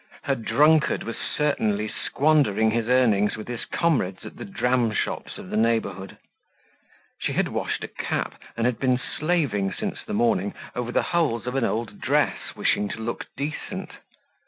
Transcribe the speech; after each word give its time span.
Her 0.23 0.33
drunkard 0.33 1.03
was 1.03 1.15
certainly 1.15 1.87
squandering 1.87 2.71
his 2.71 2.89
earnings 2.89 3.37
with 3.37 3.47
his 3.47 3.65
comrades 3.65 4.25
at 4.25 4.35
the 4.35 4.45
dram 4.45 4.91
shops 4.93 5.37
of 5.37 5.51
the 5.51 5.57
neighborhood. 5.57 6.17
She 7.19 7.33
had 7.33 7.49
washed 7.49 7.83
a 7.83 7.87
cap 7.87 8.41
and 8.57 8.65
had 8.65 8.79
been 8.79 8.97
slaving 8.97 9.71
since 9.71 10.03
the 10.03 10.15
morning 10.15 10.55
over 10.75 10.91
the 10.91 11.03
holes 11.03 11.45
of 11.45 11.53
an 11.55 11.65
old 11.65 11.99
dress, 12.01 12.55
wishing 12.55 12.89
to 12.89 12.99
look 12.99 13.27
decent. 13.37 13.91